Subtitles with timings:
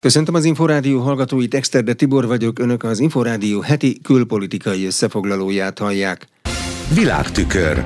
[0.00, 6.26] Köszöntöm az Inforádió hallgatóit, Exterde Tibor vagyok, Önök az Inforádió heti külpolitikai összefoglalóját hallják.
[6.94, 7.84] Világtükör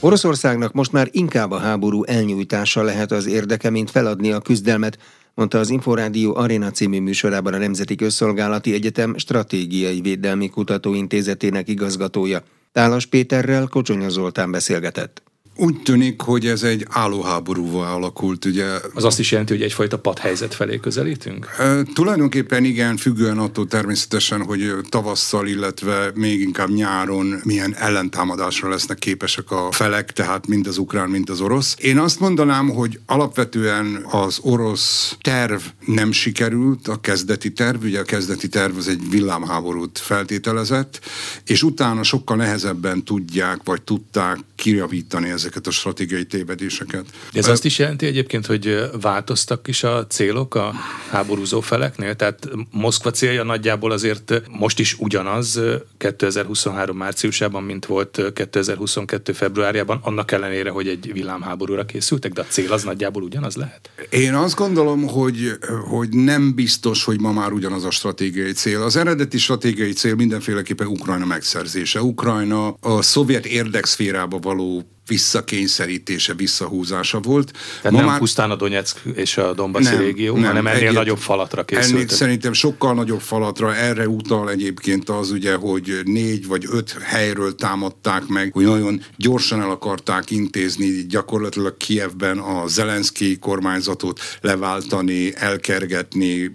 [0.00, 4.98] Oroszországnak most már inkább a háború elnyújtása lehet az érdeke, mint feladni a küzdelmet,
[5.34, 12.42] mondta az Inforádió Arena című műsorában a Nemzeti Közszolgálati Egyetem Stratégiai Védelmi Kutatóintézetének igazgatója.
[12.72, 15.22] Tálas Péterrel Kocsonya Zoltán beszélgetett.
[15.56, 18.66] Úgy tűnik, hogy ez egy állóháborúval alakult, ugye.
[18.94, 21.48] Az azt is jelenti, hogy egyfajta padhelyzet felé közelítünk?
[21.58, 28.98] E, tulajdonképpen igen, függően attól természetesen, hogy tavasszal, illetve még inkább nyáron milyen ellentámadásra lesznek
[28.98, 31.76] képesek a felek, tehát mind az ukrán, mind az orosz.
[31.78, 38.04] Én azt mondanám, hogy alapvetően az orosz terv nem sikerült, a kezdeti terv, ugye a
[38.04, 41.00] kezdeti terv az egy villámháborút feltételezett,
[41.46, 47.04] és utána sokkal nehezebben tudják, vagy tudták kirjavítani ezeket a stratégiai tévedéseket.
[47.32, 50.74] Ez azt is jelenti egyébként, hogy változtak is a célok a
[51.10, 52.14] háborúzó feleknél?
[52.14, 55.60] Tehát Moszkva célja nagyjából azért most is ugyanaz
[55.98, 62.72] 2023 márciusában, mint volt 2022 februárjában, annak ellenére, hogy egy villámháborúra készültek, de a cél
[62.72, 63.90] az nagyjából ugyanaz lehet?
[64.10, 68.82] Én azt gondolom, hogy, hogy nem biztos, hogy ma már ugyanaz a stratégiai cél.
[68.82, 72.02] Az eredeti stratégiai cél mindenféleképpen Ukrajna megszerzése.
[72.02, 77.52] Ukrajna a szovjet érdekszférába való visszakényszerítése, visszahúzása volt.
[77.52, 78.18] Tehát Ma nem már...
[78.18, 81.94] pusztán a Donetsk és a Donbass nem, régió, nem, hanem ennél egyet, nagyobb falatra készültek.
[81.94, 87.54] Ennél szerintem sokkal nagyobb falatra, erre utal egyébként az ugye, hogy négy vagy öt helyről
[87.54, 96.50] támadták meg, hogy nagyon gyorsan el akarták intézni gyakorlatilag Kievben a Zelenszky kormányzatot leváltani, elkergetni,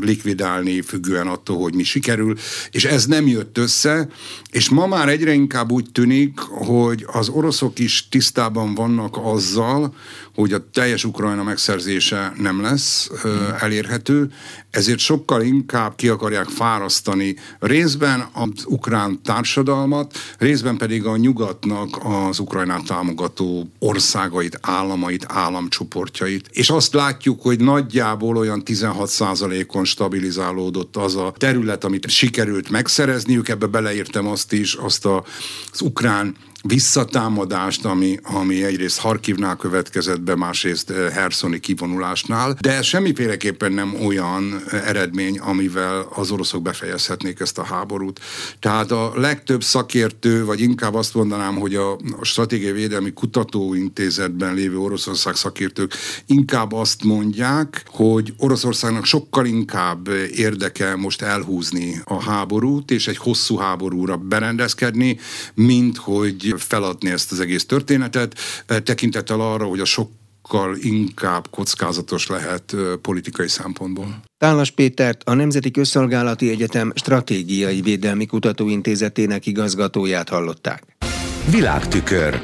[0.00, 2.36] likvidálni, függően attól, hogy mi sikerül,
[2.70, 4.08] és ez nem jött össze,
[4.50, 9.94] és ma már egyre inkább úgy tűnik, hogy az oroszok is is tisztában vannak azzal,
[10.34, 13.10] hogy a teljes Ukrajna megszerzése nem lesz
[13.60, 14.30] elérhető,
[14.70, 22.38] ezért sokkal inkább ki akarják fárasztani részben az ukrán társadalmat, részben pedig a nyugatnak az
[22.38, 26.48] Ukrajnát támogató országait, államait, államcsoportjait.
[26.52, 33.66] És azt látjuk, hogy nagyjából olyan 16%-on stabilizálódott az a terület, amit sikerült megszerezniük, ebbe
[33.66, 41.10] beleértem azt is, azt az ukrán visszatámadást, ami, ami egyrészt Harkivnál következett be, másrészt eh,
[41.10, 48.20] Herszoni kivonulásnál, de semmiféleképpen nem olyan eh, eredmény, amivel az oroszok befejezhetnék ezt a háborút.
[48.58, 54.78] Tehát a legtöbb szakértő, vagy inkább azt mondanám, hogy a, a Stratégiai Védelmi Kutatóintézetben lévő
[54.78, 55.94] Oroszország szakértők
[56.26, 63.56] inkább azt mondják, hogy Oroszországnak sokkal inkább érdeke most elhúzni a háborút, és egy hosszú
[63.56, 65.18] háborúra berendezkedni,
[65.54, 70.09] mint hogy feladni ezt az egész történetet, eh, tekintettel arra, hogy a sok
[70.50, 74.20] sokkal inkább kockázatos lehet eh, politikai szempontból.
[74.38, 80.82] Tálas Pétert, a Nemzeti Közszolgálati Egyetem Stratégiai Védelmi Kutatóintézetének igazgatóját hallották.
[81.50, 82.40] Világtükör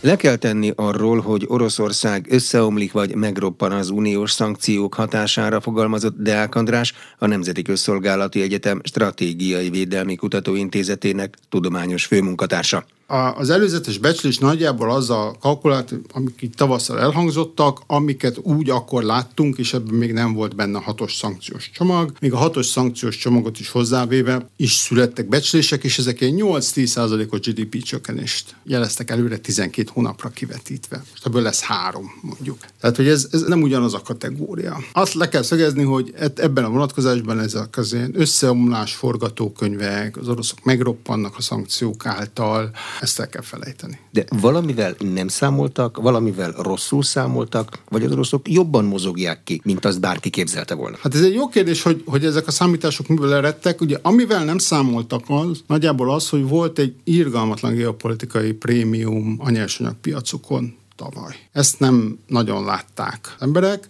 [0.00, 6.54] le kell tenni arról, hogy Oroszország összeomlik vagy megroppan az uniós szankciók hatására fogalmazott Deák
[6.54, 15.10] András, a Nemzeti Közszolgálati Egyetem Stratégiai Védelmi Kutatóintézetének tudományos főmunkatársa az előzetes becslés nagyjából az
[15.10, 20.56] a kalkulált, amik itt tavasszal elhangzottak, amiket úgy akkor láttunk, és ebben még nem volt
[20.56, 22.12] benne hatos szankciós csomag.
[22.20, 27.82] Még a hatos szankciós csomagot is hozzávéve is születtek becslések, és ezek egy 8-10%-os GDP
[27.82, 31.02] csökkenést jeleztek előre 12 hónapra kivetítve.
[31.14, 32.58] És ebből lesz három, mondjuk.
[32.80, 34.78] Tehát, hogy ez, ez nem ugyanaz a kategória.
[34.92, 41.36] Azt le kell szögezni, hogy ebben a vonatkozásban ezek az összeomlás forgatókönyvek, az oroszok megroppannak
[41.36, 42.70] a szankciók által,
[43.02, 43.98] ezt el kell felejteni.
[44.10, 50.00] De valamivel nem számoltak, valamivel rosszul számoltak, vagy az oroszok jobban mozogják ki, mint azt
[50.00, 50.96] bárki képzelte volna?
[51.02, 53.80] Hát ez egy jó kérdés, hogy, hogy ezek a számítások miből eredtek.
[53.80, 60.76] Ugye amivel nem számoltak az, nagyjából az, hogy volt egy irgalmatlan geopolitikai prémium a nyersanyagpiacokon
[60.96, 61.34] tavaly.
[61.52, 63.88] Ezt nem nagyon látták emberek.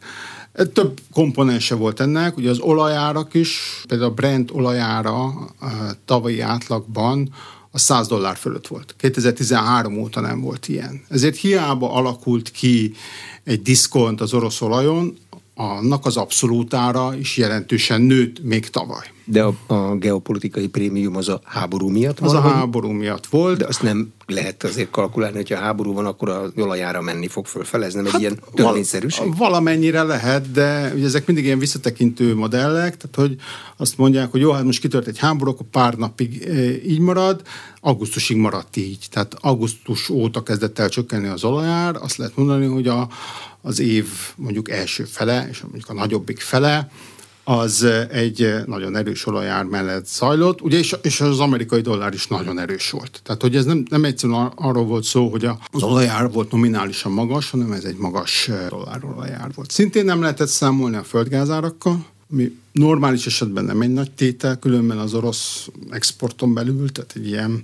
[0.72, 5.70] Több komponense volt ennek, ugye az olajárak is, például a Brent olajára eh,
[6.04, 7.34] tavalyi átlagban
[7.78, 8.94] a 100 dollár fölött volt.
[8.98, 11.04] 2013 óta nem volt ilyen.
[11.08, 12.94] Ezért hiába alakult ki
[13.44, 15.18] egy diszkont az orosz olajon,
[15.60, 19.06] annak az abszolútára is jelentősen nőtt még tavaly.
[19.24, 22.28] De a, a geopolitikai prémium az a háború miatt van?
[22.28, 23.58] Az a háború miatt volt.
[23.58, 27.46] De azt nem lehet azért kalkulálni, hogy ha háború van, akkor a olajára menni fog
[27.46, 27.86] fölfele.
[27.86, 29.26] Ez nem hát egy ilyen törvényszerűség?
[29.26, 33.36] Val- valamennyire lehet, de ugye ezek mindig ilyen visszatekintő modellek, tehát hogy
[33.76, 36.52] azt mondják, hogy jó, hát most kitört egy háború, akkor pár napig e,
[36.86, 37.42] így marad,
[37.80, 39.06] augusztusig maradt így.
[39.10, 43.08] Tehát augusztus óta kezdett el csökkenni az olajár, azt lehet mondani, hogy a,
[43.68, 44.06] az év
[44.36, 46.90] mondjuk első fele, és mondjuk a nagyobbik fele,
[47.44, 52.58] az egy nagyon erős olajár mellett zajlott, ugye, és, és az amerikai dollár is nagyon
[52.58, 53.20] erős volt.
[53.22, 57.50] Tehát, hogy ez nem, nem egyszerűen arról volt szó, hogy az olajár volt nominálisan magas,
[57.50, 59.70] hanem ez egy magas dollárolajár volt.
[59.70, 65.14] Szintén nem lehetett számolni a földgázárakkal, mi normális esetben nem egy nagy tétel, különben az
[65.14, 67.62] orosz exporton belül, tehát egy ilyen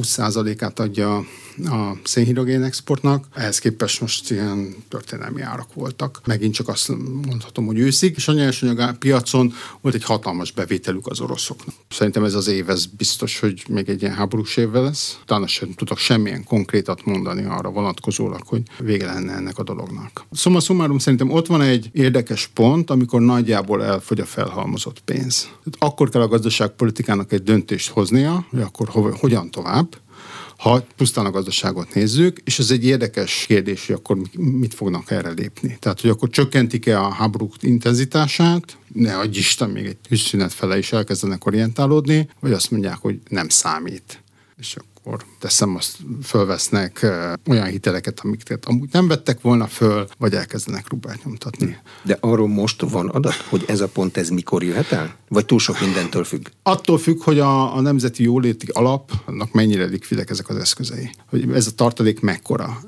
[0.00, 1.24] 20%-át adja
[1.64, 3.26] a szénhidrogén exportnak.
[3.34, 6.20] Ehhez képest most ilyen történelmi árak voltak.
[6.24, 6.88] Megint csak azt
[7.26, 11.74] mondhatom, hogy őszig, és a nyersanyag piacon volt egy hatalmas bevételük az oroszoknak.
[11.88, 15.18] Szerintem ez az év, ez biztos, hogy még egy ilyen háborús évvel lesz.
[15.22, 20.24] Utána sem tudok semmilyen konkrétat mondani arra vonatkozólag, hogy vége lenne ennek a dolognak.
[20.30, 25.42] Szóval szumárum szerintem ott van egy érdekes pont, amikor nagyjából elfogy a felhalmozott pénz.
[25.42, 28.88] Tehát akkor kell a gazdaságpolitikának egy döntést hoznia, hogy akkor
[29.20, 29.96] hogyan tovább,
[30.56, 35.30] ha pusztán a gazdaságot nézzük, és ez egy érdekes kérdés, hogy akkor mit fognak erre
[35.30, 35.76] lépni.
[35.80, 40.92] Tehát, hogy akkor csökkentik-e a háborúk intenzitását, ne adj Isten, még egy tűzszünet fele is
[40.92, 44.22] elkezdenek orientálódni, vagy azt mondják, hogy nem számít.
[44.58, 44.95] És akkor
[45.38, 47.06] teszem, azt fölvesznek
[47.48, 51.78] olyan hiteleket, amiket amúgy nem vettek volna föl, vagy elkezdenek rubát nyomtatni.
[52.02, 55.14] De arról most van adat, hogy ez a pont ez mikor jöhet el?
[55.28, 56.46] Vagy túl sok mindentől függ?
[56.62, 61.10] Attól függ, hogy a, a nemzeti jóléti alapnak mennyire likvidek ezek az eszközei.
[61.28, 62.80] Hogy ez a tartalék mekkora.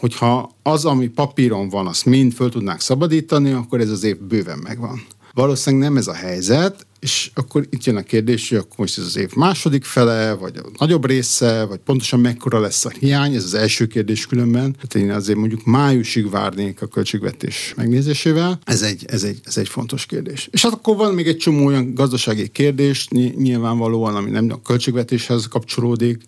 [0.00, 4.58] Hogyha az, ami papíron van, azt mind föl tudnák szabadítani, akkor ez az év bőven
[4.58, 5.02] megvan.
[5.34, 9.04] Valószínűleg nem ez a helyzet, és akkor itt jön a kérdés, hogy akkor most ez
[9.04, 13.44] az év második fele, vagy a nagyobb része, vagy pontosan mekkora lesz a hiány, ez
[13.44, 14.72] az első kérdés különben.
[14.72, 18.58] Tehát én azért mondjuk májusig várnék a költségvetés megnézésével.
[18.64, 20.48] Ez egy, ez egy, ez egy fontos kérdés.
[20.52, 25.46] És hát akkor van még egy csomó olyan gazdasági kérdés, nyilvánvalóan, ami nem a költségvetéshez
[25.46, 26.22] kapcsolódik,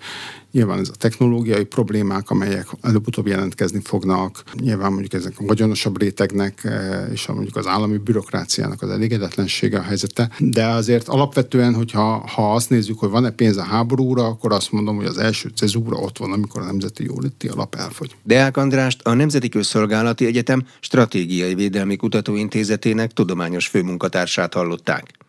[0.54, 4.42] Nyilván ez a technológiai problémák, amelyek előbb-utóbb jelentkezni fognak.
[4.60, 9.82] Nyilván mondjuk ezek a vagyonosabb rétegnek eh, és mondjuk az állami bürokráciának az elégedetlensége a
[9.82, 10.30] helyzete.
[10.38, 14.96] De azért alapvetően, hogyha ha azt nézzük, hogy van-e pénz a háborúra, akkor azt mondom,
[14.96, 18.16] hogy az első cezúra ott van, amikor a Nemzeti Jóléti Alap elfogy.
[18.22, 25.23] Deák Andrást a Nemzeti Közszolgálati Egyetem Stratégiai Védelmi Kutatóintézetének tudományos főmunkatársát hallották.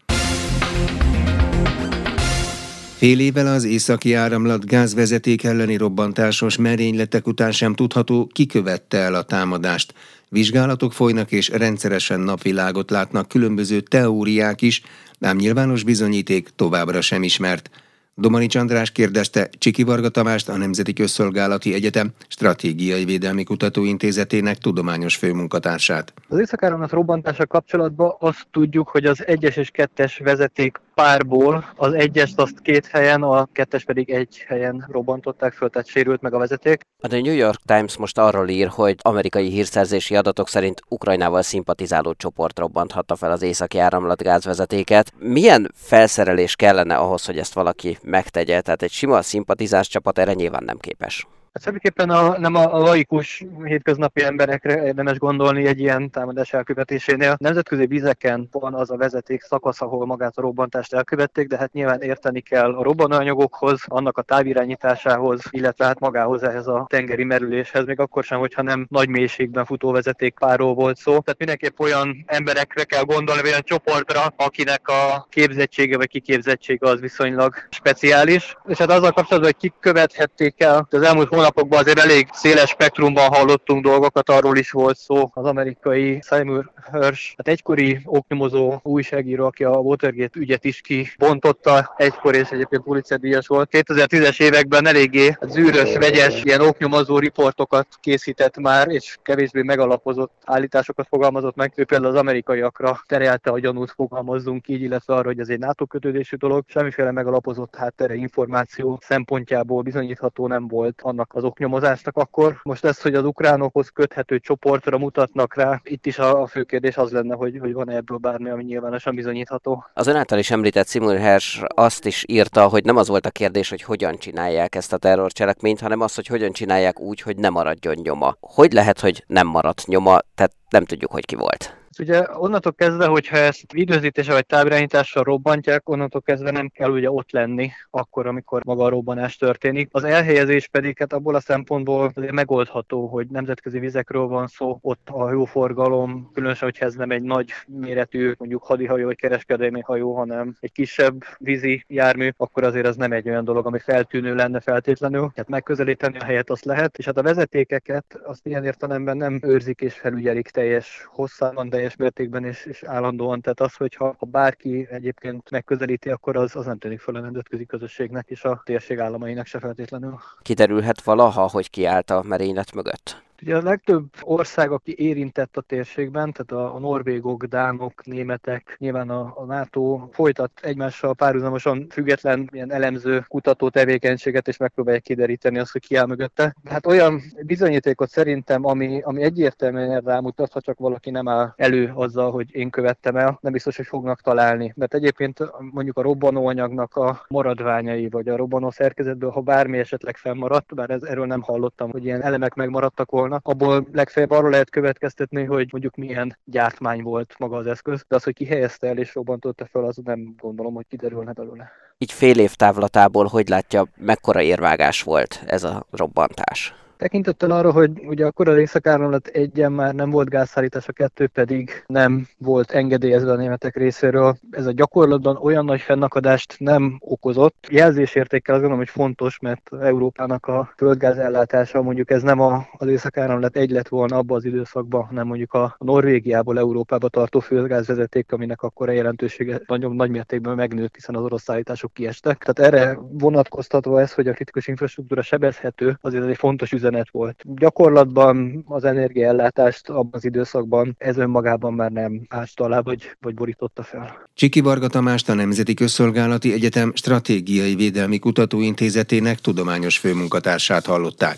[3.06, 9.14] Fél évvel az északi áramlat gázvezeték elleni robbantásos merényletek után sem tudható, ki követte el
[9.14, 9.94] a támadást.
[10.30, 14.82] Vizsgálatok folynak és rendszeresen napvilágot látnak különböző teóriák is,
[15.20, 17.70] ám nyilvános bizonyíték továbbra sem ismert.
[18.18, 26.14] Domanics András kérdezte Csiki Varga Tamást, a Nemzeti Közszolgálati Egyetem Stratégiai Védelmi Kutatóintézetének tudományos főmunkatársát.
[26.28, 32.40] Az éjszakáramlat robbantása kapcsolatban azt tudjuk, hogy az egyes és kettes vezeték párból az egyest
[32.40, 36.82] azt két helyen, a kettes pedig egy helyen robbantották föl, tehát sérült meg a vezeték.
[37.00, 42.14] A The New York Times most arról ír, hogy amerikai hírszerzési adatok szerint Ukrajnával szimpatizáló
[42.14, 45.14] csoport robbanthatta fel az északi áramlat gázvezetéket.
[45.20, 48.62] Milyen felszerelés kellene ahhoz, hogy ezt valaki megtegye?
[48.62, 51.28] Tehát egy sima szimpatizás csapat erre nyilván nem képes.
[51.56, 57.36] Hát semmiképpen a, nem a, laikus hétköznapi emberekre érdemes gondolni egy ilyen támadás elkövetésénél.
[57.40, 62.02] Nemzetközi vizeken van az a vezeték szakasz, ahol magát a robbantást elkövették, de hát nyilván
[62.02, 68.00] érteni kell a robbanóanyagokhoz, annak a távirányításához, illetve hát magához ehhez a tengeri merüléshez, még
[68.00, 71.20] akkor sem, hogyha nem nagy mélységben futó vezeték párról volt szó.
[71.20, 77.00] Tehát mindenképp olyan emberekre kell gondolni, vagy olyan csoportra, akinek a képzettsége vagy kiképzettsége az
[77.00, 78.58] viszonylag speciális.
[78.68, 83.34] És hát azzal kapcsolatban, hogy kik követhették el az elmúlt hónapokban azért elég széles spektrumban
[83.34, 89.64] hallottunk dolgokat, arról is volt szó az amerikai Seymour Hirsch, hát egykori oknyomozó újságíró, aki
[89.64, 93.70] a Watergate ügyet is kibontotta, egykor és egyébként Pulitzer díjas volt.
[93.72, 101.56] 2010-es években eléggé zűrös, vegyes ilyen oknyomozó riportokat készített már, és kevésbé megalapozott állításokat fogalmazott
[101.56, 101.74] meg.
[101.76, 105.86] Ő például az amerikaiakra terelte a gyanút, fogalmazzunk így, illetve arra, hogy ez egy NATO
[105.86, 106.64] kötődésű dolog.
[106.68, 112.60] Semmiféle megalapozott háttere információ szempontjából bizonyítható nem volt annak az oknyomozásnak akkor.
[112.64, 117.12] Most ez, hogy az ukránokhoz köthető csoportra mutatnak rá, itt is a, fő kérdés az
[117.12, 119.86] lenne, hogy, hogy van ebből bármi, ami nyilvánosan bizonyítható.
[119.94, 123.30] Az ön által is említett Simon Hers azt is írta, hogy nem az volt a
[123.30, 127.54] kérdés, hogy hogyan csinálják ezt a terrorcselekményt, hanem az, hogy hogyan csinálják úgy, hogy nem
[127.54, 128.36] maradjon nyoma.
[128.40, 131.85] Hogy lehet, hogy nem maradt nyoma, tehát nem tudjuk, hogy ki volt.
[132.00, 137.32] Ugye onnantól kezdve, hogyha ezt időzítése vagy távirányítással robbantják, onnantól kezdve nem kell ugye ott
[137.32, 139.90] lenni akkor, amikor maga a robbanás történik.
[139.92, 145.18] Az elhelyezés pedig hát abból a szempontból megoldható, hogy nemzetközi vizekről van szó, ott a
[145.18, 150.72] hajóforgalom, különösen, hogyha ez nem egy nagy méretű, mondjuk hadihajó vagy kereskedelmi hajó, hanem egy
[150.72, 155.32] kisebb vízi jármű, akkor azért ez nem egy olyan dolog, ami feltűnő lenne feltétlenül.
[155.34, 159.82] Tehát megközelíteni a helyet azt lehet, és hát a vezetékeket azt ilyen értelemben nem őrzik
[159.82, 163.42] és felügyelik teljes hosszában, teljes mértékben és, és állandóan.
[163.42, 167.66] Tehát az, hogyha ha bárki egyébként megközelíti, akkor az, az nem tűnik fel a nemzetközi
[167.66, 170.20] közösségnek és a térség államainak se feltétlenül.
[170.42, 173.24] Kiderülhet valaha, hogy ki állt a merénylet mögött?
[173.46, 179.10] Ugye a legtöbb ország, aki érintett a térségben, tehát a, a norvégok, dánok, németek, nyilván
[179.10, 185.72] a, a NATO folytat egymással párhuzamosan független ilyen elemző kutató tevékenységet, és megpróbálják kideríteni azt,
[185.72, 186.56] hogy ki áll mögötte.
[186.64, 192.32] Hát olyan bizonyítékot szerintem, ami, ami egyértelműen rámutat, ha csak valaki nem áll elő azzal,
[192.32, 194.74] hogy én követtem el, nem biztos, hogy fognak találni.
[194.76, 195.40] Mert egyébként
[195.72, 201.04] mondjuk a robbanóanyagnak a maradványai, vagy a robbanó szerkezetből, ha bármi esetleg fennmaradt, bár ez,
[201.04, 203.66] erről nem hallottam, hogy ilyen elemek megmaradtak volna, volna.
[203.66, 208.24] Abból legfeljebb arról lehet következtetni, hogy mondjuk milyen gyártmány volt maga az eszköz, de az,
[208.24, 211.72] hogy ki helyezte el és robbantotta fel, az nem gondolom, hogy kiderülne belőle.
[211.98, 216.74] Így fél év távlatából hogy látja, mekkora érvágás volt ez a robbantás?
[216.98, 222.28] Tekintettel arra, hogy ugye a részakáramlat egyen már nem volt gázszállítás, a kettő pedig nem
[222.38, 224.38] volt engedélyezve a németek részéről.
[224.52, 227.68] Ez a gyakorlatban olyan nagy fennakadást nem okozott.
[227.70, 232.88] Jelzésértékkel azt gondolom, hogy fontos, mert Európának a földgáz ellátása mondjuk ez nem a, az
[232.88, 238.62] északáramlat egy lett volna abban az időszakban, hanem mondjuk a Norvégiából Európába tartó földgázvezeték, aminek
[238.62, 242.44] akkor a jelentősége nagyon nagy mértékben megnőtt, hiszen az orosz szállítások kiestek.
[242.44, 247.10] Tehát erre vonatkoztatva ez, hogy a kritikus infrastruktúra sebezhető, azért ez egy fontos üzenet üzenet
[247.12, 247.44] volt.
[247.56, 253.84] Gyakorlatban az energiaellátást abban az időszakban ez önmagában már nem ásta alá, vagy, vagy borította
[253.84, 254.30] fel.
[254.34, 261.38] Csiki Varga Tamást a Nemzeti Közszolgálati Egyetem Stratégiai Védelmi Kutatóintézetének tudományos főmunkatársát hallották.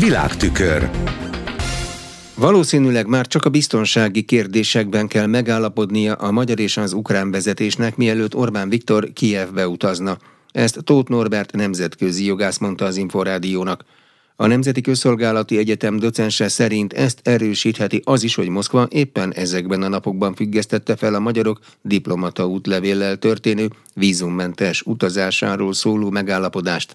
[0.00, 0.90] Világtükör
[2.34, 8.34] Valószínűleg már csak a biztonsági kérdésekben kell megállapodnia a magyar és az ukrán vezetésnek, mielőtt
[8.34, 10.18] Orbán Viktor Kijevbe utazna.
[10.52, 13.84] Ezt Tóth Norbert nemzetközi jogász mondta az Inforádiónak.
[14.40, 19.88] A Nemzeti Közszolgálati Egyetem docense szerint ezt erősítheti az is, hogy Moszkva éppen ezekben a
[19.88, 26.94] napokban függesztette fel a magyarok diplomata útlevéllel történő vízummentes utazásáról szóló megállapodást.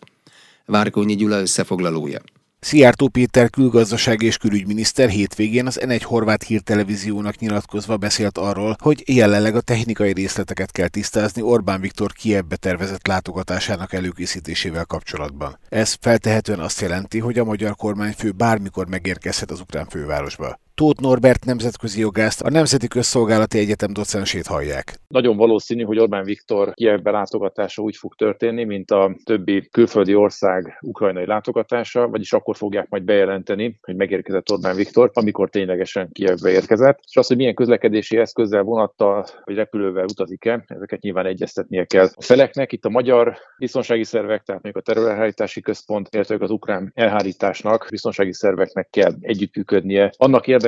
[0.65, 2.21] Várkonyi Gyula összefoglalója.
[2.63, 9.55] Szijjártó Péter külgazdaság és külügyminiszter hétvégén az N1 horvát hírtelevíziónak nyilatkozva beszélt arról, hogy jelenleg
[9.55, 15.59] a technikai részleteket kell tisztázni Orbán Viktor Kievbe tervezett látogatásának előkészítésével kapcsolatban.
[15.69, 20.59] Ez feltehetően azt jelenti, hogy a magyar kormányfő bármikor megérkezhet az ukrán fővárosba.
[20.75, 24.95] Tóth Norbert nemzetközi jogászt, a Nemzeti Közszolgálati Egyetem docensét hallják.
[25.07, 30.77] Nagyon valószínű, hogy Orbán Viktor Kievbe látogatása úgy fog történni, mint a többi külföldi ország
[30.81, 36.99] ukrajnai látogatása, vagyis akkor fogják majd bejelenteni, hogy megérkezett Orbán Viktor, amikor ténylegesen Kievbe érkezett.
[37.07, 42.21] És az, hogy milyen közlekedési eszközzel, vonattal vagy repülővel utazik-e, ezeket nyilván egyeztetnie kell a
[42.21, 42.71] feleknek.
[42.71, 48.33] Itt a magyar biztonsági szervek, tehát még a területelhárítási központ, illetve az ukrán elhárításnak, biztonsági
[48.33, 50.11] szerveknek kell együttműködnie.
[50.17, 50.62] Annak érdekében,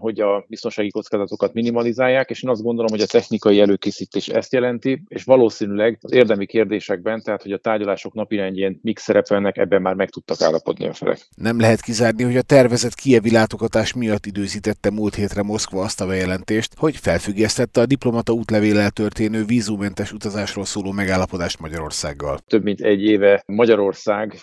[0.00, 5.02] hogy a biztonsági kockázatokat minimalizálják, és én azt gondolom, hogy a technikai előkészítés ezt jelenti,
[5.08, 10.10] és valószínűleg az érdemi kérdésekben, tehát hogy a tárgyalások napirendjén mik szerepelnek, ebben már meg
[10.10, 11.28] tudtak állapodni a felek.
[11.36, 16.06] Nem lehet kizárni, hogy a tervezett kievi látogatás miatt időzítette múlt hétre Moszkva azt a
[16.06, 22.38] bejelentést, hogy felfüggesztette a diplomata útlevéllel történő vízumentes utazásról szóló megállapodást Magyarországgal.
[22.46, 24.38] Több mint egy éve Magyarország,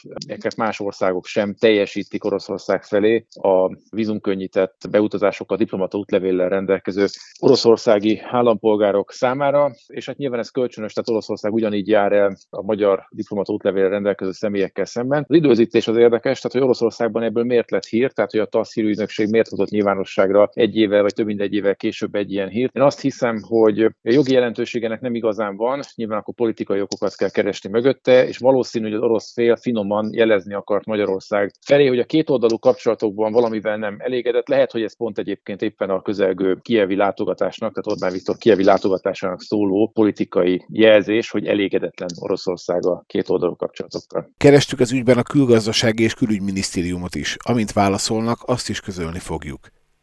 [0.58, 7.06] más országok sem teljesítik Oroszország felé a vízumkönnyített beutazásokkal, diplomata útlevéllel rendelkező
[7.40, 13.08] oroszországi állampolgárok számára, és hát nyilván ez kölcsönös, tehát Oroszország ugyanígy jár el a magyar
[13.10, 15.26] diplomata útlevéllel rendelkező személyekkel szemben.
[15.28, 18.74] Az időzítés az érdekes, tehát hogy Oroszországban ebből miért lett hír, tehát hogy a TASZ
[18.74, 22.76] hírügynökség miért hozott nyilvánosságra egy évvel vagy több mint egy évvel később egy ilyen hírt.
[22.76, 27.30] Én azt hiszem, hogy a jogi jelentőségenek nem igazán van, nyilván akkor politikai okokat kell
[27.30, 32.06] keresni mögötte, és valószínű, hogy az orosz fél finoman jelezni akart Magyarország felé, hogy a
[32.06, 34.48] kétoldalú kapcsolatokban valamivel nem elégedett.
[34.48, 39.42] Lehet, hogy ez pont egyébként éppen a közelgő kievi látogatásnak, tehát Orbán Viktor kievi látogatásának
[39.42, 44.30] szóló politikai jelzés, hogy elégedetlen Oroszország a két oldalú kapcsolatokkal.
[44.38, 47.38] Kerestük az ügyben a külgazdasági és külügyminisztériumot is.
[47.44, 49.60] Amint válaszolnak, azt is közölni fogjuk.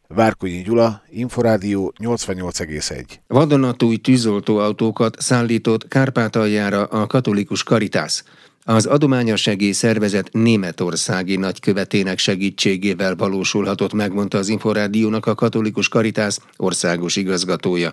[0.07, 3.03] Várkonyi Gyula, Inforádió 88,1.
[3.27, 8.23] Vadonatúj tűzoltóautókat szállított Kárpátaljára a katolikus karitász.
[8.67, 17.91] Az adományosegély szervezet németországi nagykövetének segítségével valósulhatott, megmondta az Inforádiónak a katolikus karitász országos igazgatója.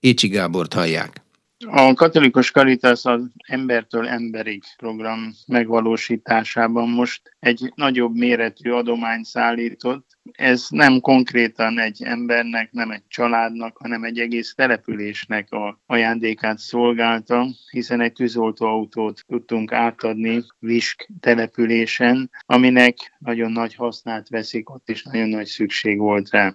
[0.00, 1.22] Écsi Gábort hallják.
[1.66, 10.06] A katolikus karitász az embertől emberig program megvalósításában most egy nagyobb méretű adományt szállított.
[10.32, 17.46] Ez nem konkrétan egy embernek, nem egy családnak, hanem egy egész településnek a ajándékát szolgálta,
[17.70, 25.28] hiszen egy tűzoltóautót tudtunk átadni Visk településen, aminek nagyon nagy hasznát veszik, ott is nagyon
[25.28, 26.54] nagy szükség volt rá.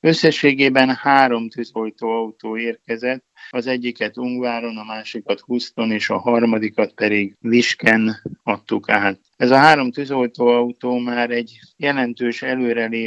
[0.00, 8.22] Összességében három tűzoltóautó érkezett, az egyiket Ungváron, a másikat Huszton, és a harmadikat pedig Visken
[8.42, 9.20] adtuk át.
[9.36, 13.03] Ez a három tűzoltóautó már egy jelentős előrelépés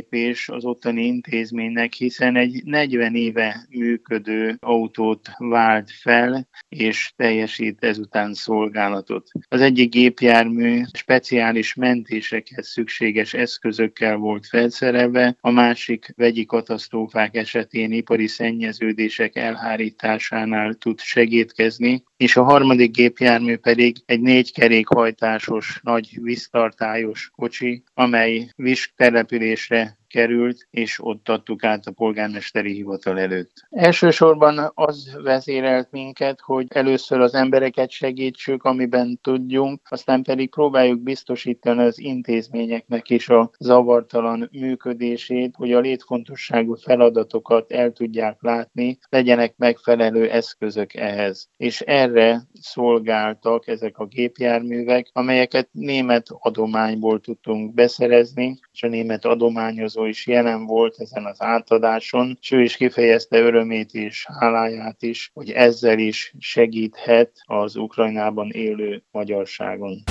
[0.47, 9.29] az ottani intézménynek, hiszen egy 40 éve működő autót vált fel, és teljesít ezután szolgálatot.
[9.47, 18.27] Az egyik gépjármű speciális mentésekhez szükséges eszközökkel volt felszerelve, a másik vegyi katasztrófák esetén ipari
[18.27, 27.83] szennyeződések elhárításánál tud segítkezni, és a harmadik gépjármű pedig egy négy kerékhajtásos nagy víztartályos kocsi,
[27.93, 33.51] amely Visk településre került, és ott adtuk át a polgármesteri hivatal előtt.
[33.69, 41.81] Elsősorban az vezérelt minket, hogy először az embereket segítsük, amiben tudjunk, aztán pedig próbáljuk biztosítani
[41.81, 50.29] az intézményeknek is a zavartalan működését, hogy a létfontosságú feladatokat el tudják látni, legyenek megfelelő
[50.29, 51.49] eszközök ehhez.
[51.57, 60.05] És erre szolgáltak ezek a gépjárművek, amelyeket német adományból tudtunk beszerezni, és a német adományozó
[60.07, 65.49] is jelen volt ezen az átadáson, és ő is kifejezte örömét és háláját is, hogy
[65.49, 70.03] ezzel is segíthet az Ukrajnában élő magyarságon.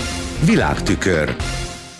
[0.46, 1.36] Világtükör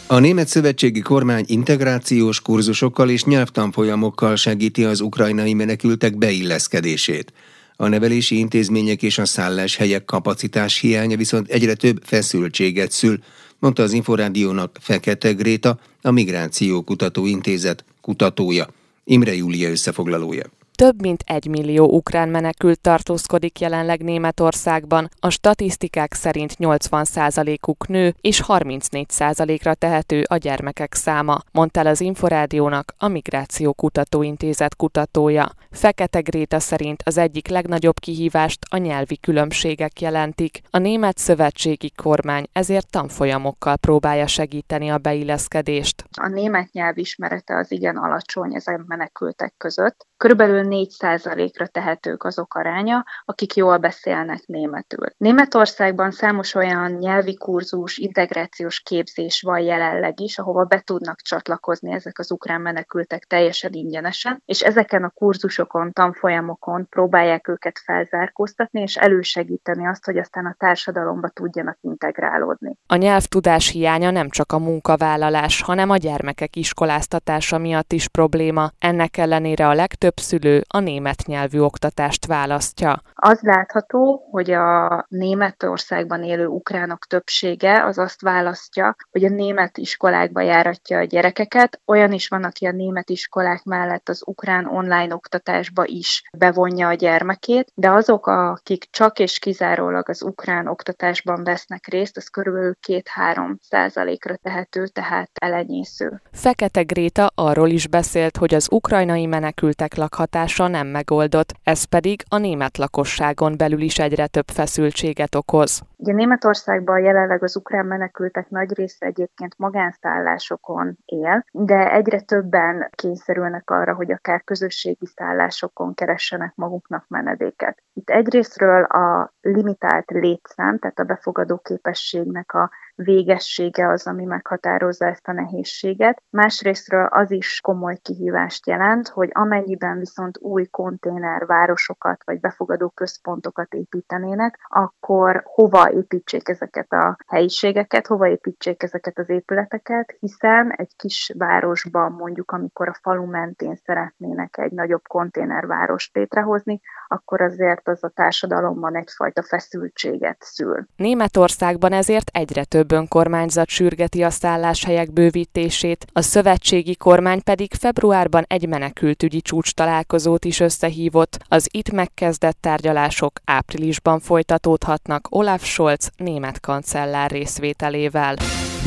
[0.09, 7.33] a Német Szövetségi Kormány integrációs kurzusokkal és nyelvtanfolyamokkal segíti az ukrajnai menekültek beilleszkedését.
[7.76, 13.19] A nevelési intézmények és a szálláshelyek kapacitás hiánya viszont egyre több feszültséget szül,
[13.58, 18.68] mondta az Inforádiónak Fekete Gréta, a Migráció Kutató Intézet kutatója.
[19.04, 20.44] Imre Júlia összefoglalója.
[20.76, 28.42] Több mint egy millió ukrán menekült tartózkodik jelenleg Németországban, a statisztikák szerint 80%-uk nő és
[28.47, 35.49] 34%-ra tehető a gyermekek száma, mondta el az Inforádiónak a Migráció Kutatóintézet kutatója.
[35.71, 40.61] Fekete Gréta szerint az egyik legnagyobb kihívást a nyelvi különbségek jelentik.
[40.71, 46.04] A német szövetségi kormány ezért tanfolyamokkal próbálja segíteni a beilleszkedést.
[46.21, 50.06] A német nyelv ismerete az igen alacsony ezen menekültek között.
[50.17, 55.07] Körülbelül 4%-ra tehetők azok aránya, akik jól beszélnek németül.
[55.17, 62.19] Németországban számos olyan nyelvi kurzus, integrációs képzés van jelenleg is, ahova be tudnak csatlakozni ezek
[62.19, 69.87] az ukrán menekültek teljesen ingyenesen, és ezeken a kurzusokon, tanfolyamokon próbálják őket felzárkóztatni, és elősegíteni
[69.87, 72.76] azt, hogy aztán a társadalomba tudjanak integrálódni.
[72.87, 78.71] A nyelvtudás hiánya nem csak a munkavállalás, hanem a gyermekek iskoláztatása miatt is probléma.
[78.79, 83.02] Ennek ellenére a legtöbb szülő a német nyelvű oktatást választja.
[83.14, 90.40] Az látható, hogy a Németországban élő ukránok többsége az azt választja, hogy a német iskolákba
[90.40, 91.80] járatja a gyerekeket.
[91.84, 96.95] Olyan is van, aki a német iskolák mellett az ukrán online oktatásba is bevonja a
[96.95, 103.56] gyermekét, de azok, akik csak és kizárólag az ukrán oktatásban vesznek részt, az körülbelül 2-3
[103.60, 106.21] százalékra tehető, tehát elenyésző.
[106.32, 112.23] Fekete Gréta arról is beszélt, hogy az ukrajnai menekültek lakhatása megoldása nem megoldott, ez pedig
[112.28, 115.82] a német lakosságon belül is egyre több feszültséget okoz.
[115.97, 123.71] Ugye Németországban jelenleg az ukrán menekültek nagy része egyébként magánszállásokon él, de egyre többen kényszerülnek
[123.71, 127.82] arra, hogy akár közösségi szállásokon keressenek maguknak menedéket.
[127.93, 135.28] Itt egyrésztről a limitált létszám, tehát a befogadó képességnek a végessége az, ami meghatározza ezt
[135.28, 136.23] a nehézséget.
[136.30, 144.59] Másrésztről az is komoly kihívást jelent, hogy amennyiben viszont új konténervárosokat vagy befogadó központokat építenének,
[144.69, 152.13] akkor hova építsék ezeket a helyiségeket, hova építsék ezeket az épületeket, hiszen egy kis városban
[152.13, 158.97] mondjuk, amikor a falu mentén szeretnének egy nagyobb konténervárost létrehozni, akkor azért az a társadalomban
[158.97, 160.87] egyfajta feszültséget szül.
[160.97, 168.44] Németországban ezért egyre több több önkormányzat sürgeti a szálláshelyek bővítését, a szövetségi kormány pedig februárban
[168.46, 171.38] egy menekültügyi csúcs találkozót is összehívott.
[171.49, 178.36] Az itt megkezdett tárgyalások áprilisban folytatódhatnak Olaf Scholz német kancellár részvételével.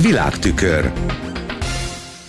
[0.02, 0.92] Világtükör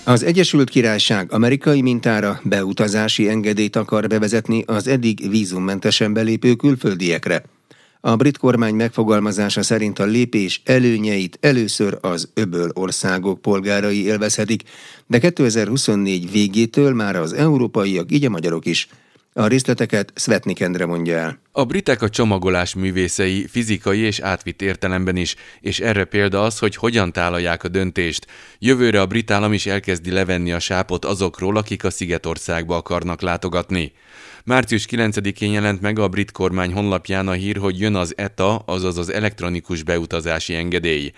[0.04, 7.42] az Egyesült Királyság amerikai mintára beutazási engedélyt akar bevezetni az eddig vízummentesen belépő külföldiekre.
[8.00, 14.62] A brit kormány megfogalmazása szerint a lépés előnyeit először az öböl országok polgárai élvezhetik,
[15.06, 18.88] de 2024 végétől már az európaiak, így a magyarok is
[19.40, 21.40] a részleteket Svetnik Endre mondja el.
[21.52, 26.76] A britek a csomagolás művészei fizikai és átvitt értelemben is, és erre példa az, hogy
[26.76, 28.26] hogyan tálalják a döntést.
[28.58, 33.92] Jövőre a brit állam is elkezdi levenni a sápot azokról, akik a Szigetországba akarnak látogatni.
[34.44, 38.98] Március 9-én jelent meg a brit kormány honlapján a hír, hogy jön az ETA, azaz
[38.98, 41.12] az elektronikus beutazási engedély.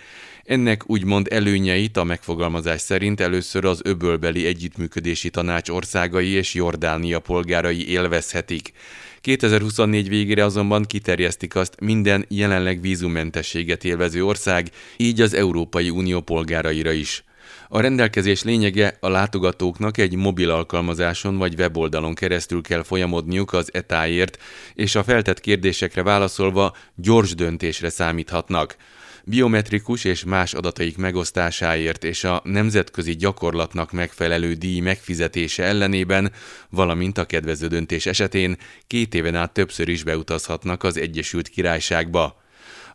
[0.44, 7.88] Ennek úgymond előnyeit a megfogalmazás szerint először az öbölbeli együttműködési tanács országai és Jordánia polgárai
[7.88, 8.72] élvezhetik.
[9.20, 16.92] 2024 végére azonban kiterjesztik azt minden jelenleg vízummentességet élvező ország, így az Európai Unió polgáraira
[16.92, 17.24] is.
[17.68, 24.38] A rendelkezés lényege a látogatóknak egy mobil alkalmazáson vagy weboldalon keresztül kell folyamodniuk az etáért,
[24.74, 28.76] és a feltett kérdésekre válaszolva gyors döntésre számíthatnak
[29.24, 36.32] biometrikus és más adataik megosztásáért és a nemzetközi gyakorlatnak megfelelő díj megfizetése ellenében,
[36.70, 38.56] valamint a kedvező döntés esetén
[38.86, 42.40] két éven át többször is beutazhatnak az Egyesült Királyságba.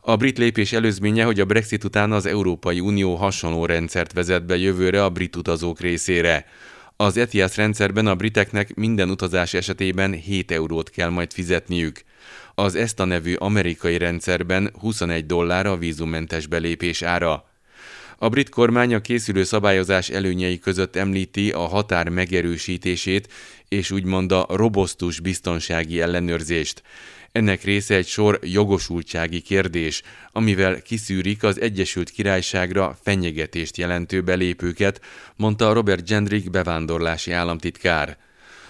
[0.02, 4.58] A brit lépés előzménye, hogy a Brexit után az Európai Unió hasonló rendszert vezet be
[4.58, 6.46] jövőre a brit utazók részére.
[6.96, 12.04] Az ETIAS rendszerben a briteknek minden utazás esetében 7 eurót kell majd fizetniük.
[12.60, 17.50] Az ESTA nevű amerikai rendszerben 21 dollár a vízummentes belépés ára.
[18.18, 23.34] A brit kormány a készülő szabályozás előnyei között említi a határ megerősítését
[23.68, 26.84] és úgymond a robosztus biztonsági ellenőrzést.
[27.32, 35.02] Ennek része egy sor jogosultsági kérdés, amivel kiszűrik az Egyesült Királyságra fenyegetést jelentő belépőket,
[35.36, 38.18] mondta Robert Gendrick bevándorlási államtitkár.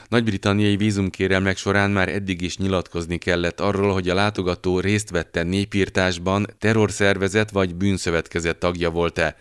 [0.09, 6.47] Nagy-britanniai vízumkérelmek során már eddig is nyilatkozni kellett arról, hogy a látogató részt vette népírtásban,
[6.59, 9.35] terrorszervezet vagy bűnszövetkezet tagja volt-e.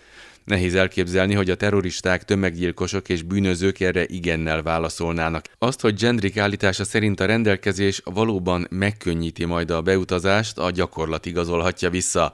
[0.46, 5.44] Nehéz elképzelni, hogy a terroristák, tömeggyilkosok és bűnözők erre igennel válaszolnának.
[5.58, 11.90] Azt, hogy Gendrik állítása szerint a rendelkezés valóban megkönnyíti majd a beutazást, a gyakorlat igazolhatja
[11.90, 12.32] vissza.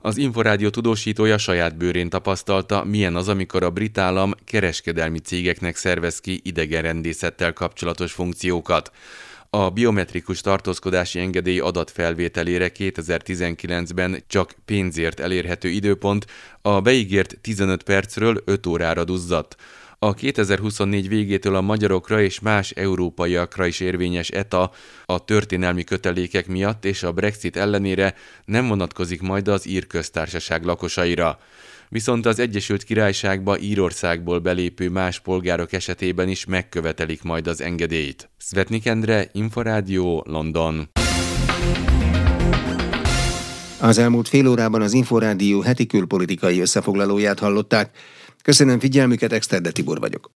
[0.00, 6.20] Az Inforádió tudósítója saját bőrén tapasztalta, milyen az, amikor a brit állam kereskedelmi cégeknek szervez
[6.20, 8.90] ki idegenrendészettel kapcsolatos funkciókat.
[9.54, 16.26] A biometrikus tartózkodási engedély adatfelvételére 2019-ben csak pénzért elérhető időpont
[16.62, 19.56] a beígért 15 percről 5 órára duzzadt.
[19.98, 24.72] A 2024 végétől a magyarokra és más európaiakra is érvényes ETA
[25.04, 28.14] a történelmi kötelékek miatt és a Brexit ellenére
[28.44, 31.38] nem vonatkozik majd az ír köztársaság lakosaira
[31.94, 38.30] viszont az Egyesült Királyságba Írországból belépő más polgárok esetében is megkövetelik majd az engedélyt.
[38.38, 40.88] Svetnik Endre, Inforádió, London.
[43.80, 47.96] Az elmúlt fél órában az Inforádió heti külpolitikai összefoglalóját hallották.
[48.42, 50.30] Köszönöm figyelmüket, Exterde Tibor vagyok.